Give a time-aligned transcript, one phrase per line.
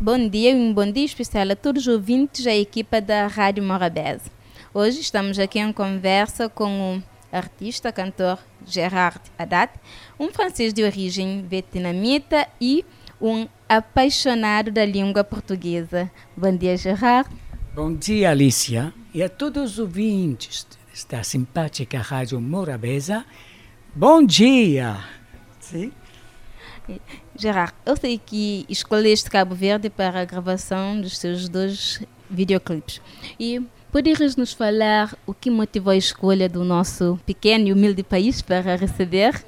[0.00, 3.64] Bom dia e um bom dia especial a todos os ouvintes da equipa da Rádio
[3.64, 4.30] Morabeza.
[4.72, 9.72] Hoje estamos aqui em conversa com o artista, cantor Gerard Haddad,
[10.18, 12.84] um francês de origem vietnamita e
[13.20, 16.08] um apaixonado da língua portuguesa.
[16.36, 17.28] Bom dia, Gerard.
[17.74, 20.64] Bom dia, Alicia, e a todos os ouvintes
[21.10, 23.26] da simpática Rádio Morabeza.
[23.96, 24.96] Bom dia!
[25.58, 25.90] Sim?
[27.36, 33.00] Gerard, eu sei que escolheste Cabo Verde para a gravação dos seus dois videoclipes.
[33.38, 38.42] E poderias nos falar o que motivou a escolha do nosso pequeno e humilde país
[38.42, 39.44] para receber?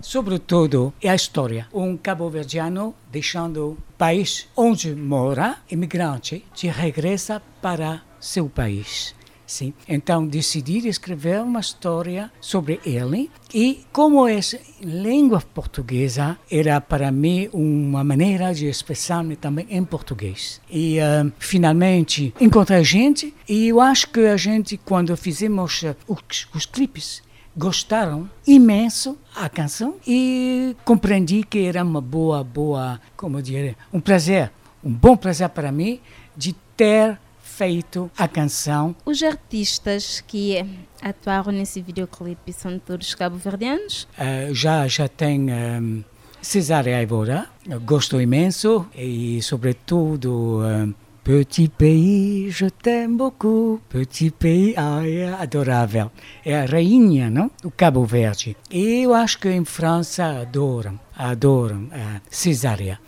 [0.00, 1.66] Sobretudo é a história.
[1.72, 9.14] Um cabo-verdiano deixando o país onde mora, imigrante, de regressa para seu país.
[9.48, 9.72] Sim.
[9.88, 14.38] Então decidi escrever uma história sobre ele e como é
[14.82, 20.60] língua portuguesa era para mim uma maneira de expressar-me também em português.
[20.70, 26.46] E uh, finalmente encontrei gente e eu acho que a gente quando fizemos uh, os,
[26.54, 27.22] os clipes
[27.56, 34.52] gostaram imenso a canção e compreendi que era uma boa, boa, como dizer, um prazer,
[34.84, 36.00] um bom prazer para mim
[36.36, 37.18] de ter
[37.48, 38.94] feito a canção.
[39.04, 40.64] Os artistas que
[41.02, 44.06] atuaram nesse videoclipe são todos cabo-verdianos?
[44.18, 46.04] Uh, já, já tem um,
[46.42, 47.46] Cesária Aivora,
[47.84, 50.94] gosto imenso e, sobretudo, um,
[51.28, 53.82] Petit pays, je t'aime beaucoup.
[53.90, 56.10] Petit pays, ah, é adorável.
[56.42, 57.50] É a rainha, não?
[57.62, 58.56] Do Cabo Verde.
[58.70, 62.98] E eu acho que em França adoram, adoram a Cesária.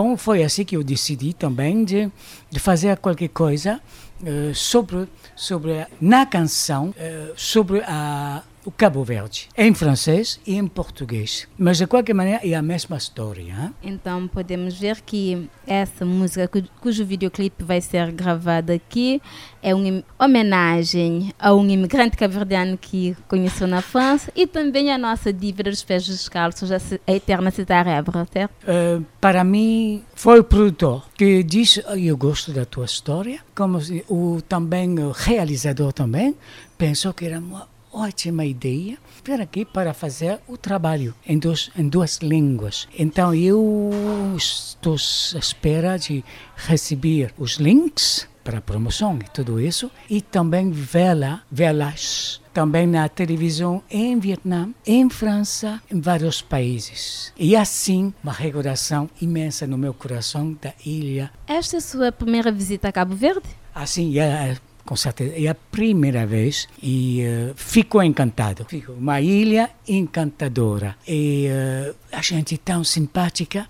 [0.00, 2.08] Bom, foi assim que eu decidi também de,
[2.48, 3.80] de fazer qualquer coisa
[4.22, 10.66] uh, sobre, sobre, na canção, uh, sobre a, o Cabo Verde, em francês e em
[10.66, 11.48] português.
[11.56, 13.40] Mas de qualquer maneira é a mesma história.
[13.42, 13.74] Hein?
[13.82, 16.46] Então podemos ver que essa música,
[16.78, 19.22] cujo videoclipe vai ser gravado aqui,
[19.62, 25.32] é uma homenagem a um imigrante cabo-verdiano que conheceu na França e também a nossa
[25.32, 28.52] dívida dos pés descalços, a eterna Citar Évora, certo?
[28.64, 33.78] Uh, para mim, foi o produtor que disse: Eu gosto da tua história, como
[34.10, 36.36] o também o realizador também
[36.76, 41.88] pensou que era uma ótima ideia para aqui para fazer o trabalho em, dois, em
[41.88, 42.88] duas línguas.
[42.98, 43.90] Então eu
[44.36, 46.24] estou à espera de
[46.56, 53.08] receber os links para a promoção e tudo isso e também vê-la, vê-las também na
[53.08, 57.32] televisão em Vietnã, em França, em vários países.
[57.38, 61.30] E assim, uma recordação imensa no meu coração da ilha.
[61.46, 63.48] Esta é a sua primeira visita a Cabo Verde?
[63.74, 64.56] Assim, é
[64.88, 65.34] com certeza.
[65.36, 68.64] É a primeira vez e uh, ficou encantado.
[68.64, 70.96] Ficou uma ilha encantadora.
[71.06, 73.68] E uh, a gente tão simpática.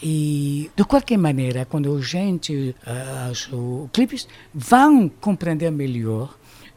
[0.00, 6.32] E, de qualquer maneira, quando a gente, uh, os, os clipes vão compreender melhor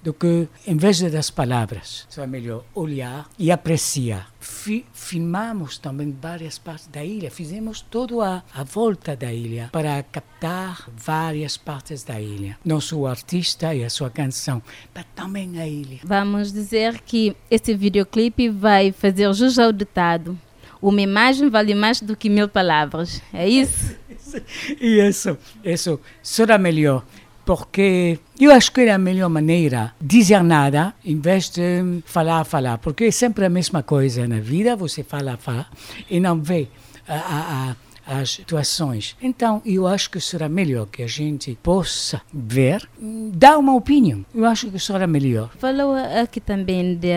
[0.05, 4.31] do que, em vez das palavras, é melhor olhar e apreciar.
[4.39, 10.03] Fi, filmamos também várias partes da ilha, fizemos toda a, a volta da ilha para
[10.03, 12.55] captar várias partes da ilha.
[12.63, 14.61] Não sou o artista e a sua canção,
[14.93, 15.97] mas também a ilha.
[16.03, 20.37] Vamos dizer que esse videoclipe vai fazer jus ao ditado.
[20.79, 23.23] Uma imagem vale mais do que mil palavras.
[23.33, 23.95] É isso?
[24.79, 27.03] isso, isso será melhor
[27.45, 32.79] porque eu acho que é a melhor maneira dizer nada em vez de falar, falar,
[32.79, 35.67] porque é sempre a mesma coisa na vida, você fala, fala
[36.09, 36.67] e não vê
[37.07, 37.75] a, a,
[38.05, 39.15] as situações.
[39.21, 42.87] Então, eu acho que será melhor que a gente possa ver,
[43.33, 44.25] dar uma opinião.
[44.33, 45.49] Eu acho que será melhor.
[45.57, 47.09] Falou aqui também de,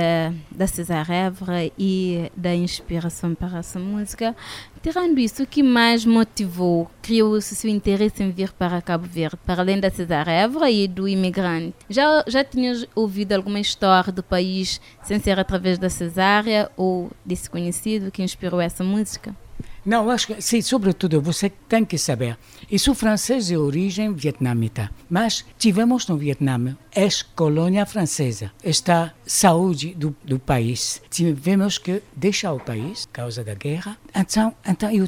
[0.51, 4.35] da César Evra e da inspiração para essa música.
[4.83, 9.37] Tirando isso, o que mais motivou, criou o seu interesse em vir para Cabo Verde,
[9.45, 11.75] para além da César Évora e do imigrante?
[11.91, 17.51] Já, já tinhas ouvido alguma história do país sem ser através da cesárea ou desse
[17.51, 19.35] conhecido que inspirou essa música?
[19.85, 22.37] Não, acho que, sim, sobretudo, você tem que saber.
[22.71, 28.51] Isso francês de origem vietnamita, mas tivemos no Vietnã ex-colônia francesa.
[28.63, 31.01] Esta saúde do, do país.
[31.11, 33.97] Tivemos que deixar o país por causa da guerra.
[34.15, 35.07] Então, então eu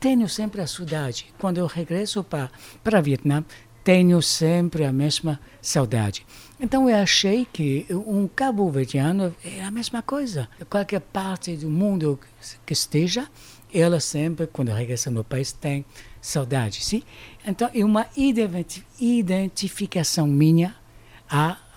[0.00, 1.26] tenho sempre a saudade.
[1.38, 2.50] Quando eu regresso para,
[2.82, 3.44] para Vietnã,
[3.84, 6.26] tenho sempre a mesma saudade.
[6.60, 10.48] Então eu achei que um cabo-verdiano é a mesma coisa.
[10.68, 12.18] Qualquer parte do mundo
[12.66, 13.28] que esteja,
[13.72, 15.84] ela sempre, quando regressa no país, tem
[16.20, 17.02] saudade, sim?
[17.46, 18.06] Então, é uma
[19.00, 20.74] identificação minha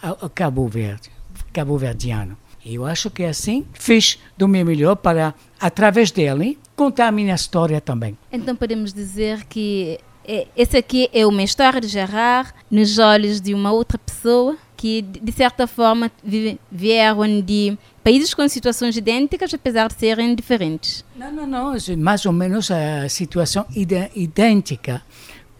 [0.01, 1.11] ao Cabo Verde,
[1.53, 1.79] Cabo.
[2.65, 7.81] Eu acho que assim fiz do meu melhor para, através dele, contar a minha história
[7.81, 8.17] também.
[8.31, 13.53] Então podemos dizer que é, esse aqui é uma história de Gerard nos olhos de
[13.53, 16.11] uma outra pessoa que, de certa forma,
[16.71, 21.05] vieram de países com situações idênticas, apesar de serem diferentes.
[21.15, 25.03] Não, não, não, é mais ou menos a situação idêntica,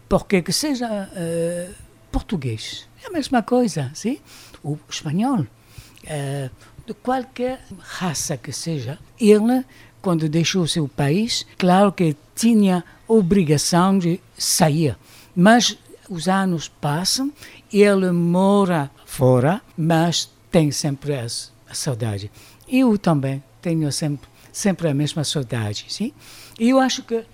[0.08, 1.74] porque que seja uh,
[2.10, 4.18] português, é a mesma coisa, sim?
[4.60, 6.50] o espanhol, uh,
[6.84, 9.64] de qualquer raça que seja, ele,
[10.00, 14.96] quando deixou seu país, claro que tinha obrigação de sair.
[15.36, 17.32] Mas os anos passam,
[17.72, 21.26] ele mora fora, mas tem sempre a,
[21.72, 22.30] saudade.
[22.68, 26.12] Eu também tenho sempre, sempre a mesma saudade, sim?
[26.58, 27.24] E eu acho que,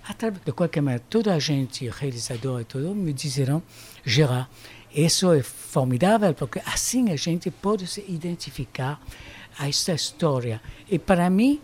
[0.44, 3.62] de qualquer maneira, toda a gente, realizador e tudo, me disseram,
[4.04, 4.48] Gerard,
[4.94, 9.00] isso é formidável, porque assim a gente pode se identificar
[9.58, 10.60] a esta história.
[10.88, 11.60] E para mim,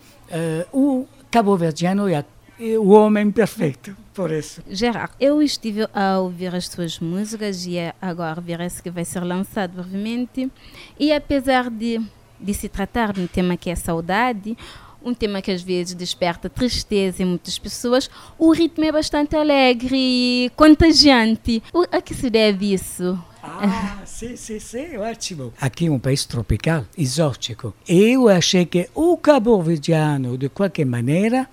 [0.72, 2.24] uh, o cabo-verdiano é a
[2.58, 4.62] o homem perfeito, por isso.
[4.68, 9.74] Gerard, eu estive a ouvir as suas músicas e agora parece que vai ser lançado
[9.74, 10.50] brevemente.
[10.98, 12.00] E apesar de,
[12.38, 14.56] de se tratar de um tema que é saudade,
[15.04, 18.08] um tema que às vezes desperta tristeza em muitas pessoas,
[18.38, 21.62] o ritmo é bastante alegre e contagiante.
[21.92, 23.18] a que se deve isso?
[23.46, 25.52] Ah, sim, sim, sim, ótimo.
[25.60, 27.74] Aqui é um país tropical, exótico.
[27.86, 31.48] Eu achei que o cabo-verdiano, de qualquer maneira,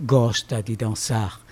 [0.00, 1.44] gosta de dançar.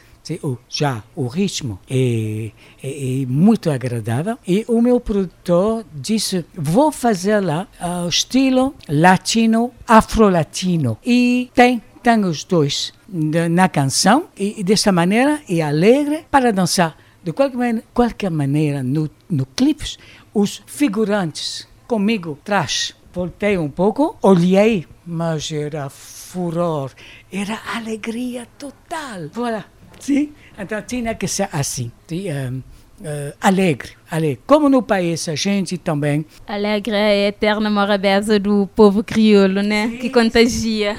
[0.43, 2.53] O, já o ritmo é,
[2.83, 9.73] é, é, muito agradável e o meu produtor disse vou fazer lá uh, estilo latino
[9.87, 16.97] afro-latino e tem tem os dois na canção e desta maneira é alegre para dançar
[17.23, 19.97] de qualquer maneira, qualquer maneira no, no clipe,
[20.35, 22.95] os figurantes comigo atrás.
[23.13, 26.91] Voltei um pouco, olhei, mas era furor,
[27.31, 29.29] era alegria total.
[29.33, 29.67] Voilà.
[30.01, 30.33] Sim?
[30.59, 31.93] Então tinha que ser assim.
[32.09, 32.33] Sim?
[32.33, 32.63] Um,
[33.03, 34.41] uh, alegre, alegre.
[34.47, 36.25] Como no país a gente também.
[36.47, 39.89] Alegre é a eterna morabeza do povo crioulo, né?
[39.89, 39.99] Sim.
[39.99, 40.97] Que contagia.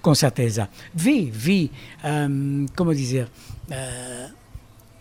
[0.00, 0.68] Com certeza.
[0.94, 1.70] Vi, vi,
[2.04, 3.28] um, como dizer,
[3.68, 4.35] uh,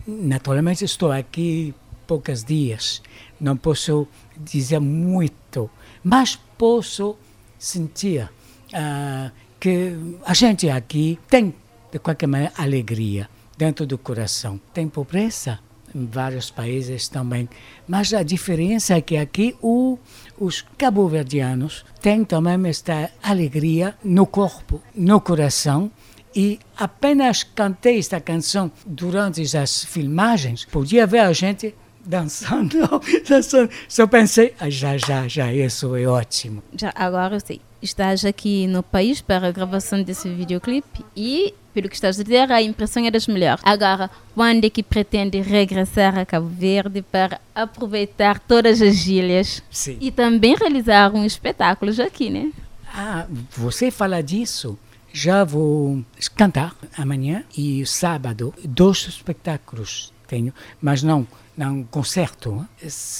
[0.07, 1.73] Naturalmente estou aqui
[2.05, 3.01] poucos dias,
[3.39, 4.07] não posso
[4.37, 5.69] dizer muito,
[6.03, 7.15] mas posso
[7.57, 11.53] sentir uh, que a gente aqui tem,
[11.91, 14.59] de qualquer maneira, alegria dentro do coração.
[14.71, 15.59] Tem pobreza
[15.93, 17.49] em vários países também,
[17.87, 19.97] mas a diferença é que aqui o,
[20.37, 25.89] os cabo-verdianos têm também esta alegria no corpo, no coração,
[26.35, 31.73] e apenas cantei esta canção durante as filmagens, podia ver a gente
[32.05, 32.77] dançando,
[33.27, 33.69] dançando.
[33.87, 36.61] Só pensei, ah, já, já, já, isso é ótimo.
[36.77, 41.89] Já, agora eu sei, estás aqui no país para a gravação desse videoclipe e, pelo
[41.89, 43.61] que estás a dizer, a impressão é das melhores.
[43.65, 49.97] Agora, quando é que pretende regressar a Cabo Verde para aproveitar todas as ilhas Sim.
[49.99, 52.51] e também realizar um espetáculo aqui, né?
[52.93, 53.25] Ah,
[53.57, 54.77] você fala disso?
[55.17, 56.03] Já vou
[56.35, 61.25] cantar amanhã e sábado dois espetáculos tenho, mas não
[61.57, 62.67] não concerto,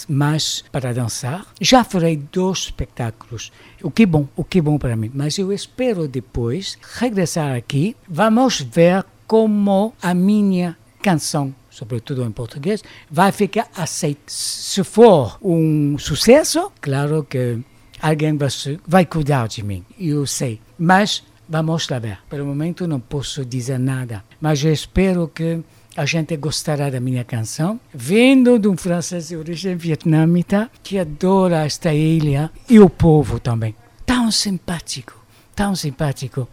[0.06, 1.46] mas para dançar.
[1.58, 3.50] Já farei dois espetáculos,
[3.82, 5.10] o que bom, o que bom para mim.
[5.14, 7.96] Mas eu espero depois regressar aqui.
[8.06, 14.20] Vamos ver como a minha canção sobretudo em português, vai ficar aceita.
[14.26, 17.58] Se for um sucesso, claro que
[18.00, 18.48] alguém vai,
[18.86, 20.58] vai cuidar de mim, eu sei.
[20.78, 22.18] Mas Vamos lá ver.
[22.28, 25.60] Pelo momento não posso dizer nada, mas eu espero que
[25.96, 31.64] a gente gostará da minha canção, vindo de um francês de origem vietnamita que adora
[31.64, 33.74] esta ilha e o povo também.
[34.04, 35.14] Tão simpático,
[35.56, 36.46] tão simpático.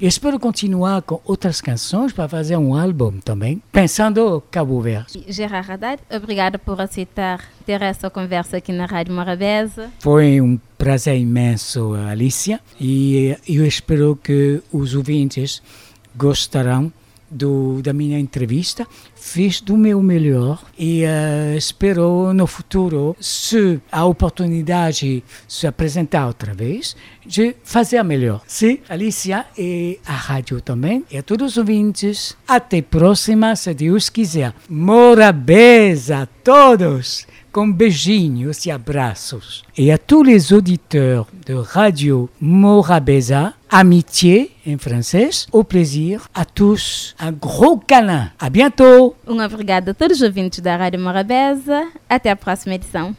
[0.00, 5.24] E espero continuar com outras canções para fazer um álbum também, pensando Cabo Verde.
[5.28, 9.90] Gerard Haddad, obrigada por aceitar ter essa conversa aqui na Rádio Morabeza.
[9.98, 15.60] Foi um prazer imenso, Alicia, e eu espero que os ouvintes
[16.16, 16.92] gostarão
[17.34, 24.04] do, da minha entrevista, fiz do meu melhor e uh, espero no futuro, se a
[24.04, 28.42] oportunidade se apresentar outra vez, de fazer melhor.
[28.46, 34.08] Sim, Alicia e a rádio também, e a todos os ouvintes, até próxima, se Deus
[34.08, 34.54] quiser.
[34.68, 37.26] Morabeza a todos!
[37.54, 39.62] com beijinhos e abraços.
[39.78, 47.16] Et à tous les auditeurs de Radio Morabeza, amitié en français, au plaisir, à tous,
[47.18, 48.30] un gros câlin.
[48.38, 49.16] À bientôt!
[49.26, 51.88] Um obrigado a todos os ouvintes da Rádio Morabeza.
[52.08, 53.16] Até a próxima edição.